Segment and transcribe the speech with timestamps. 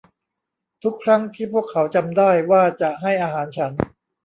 [0.83, 3.71] ทุกครั้งที่พวกเขาจำได้ว่าจะให้อาหารฉัน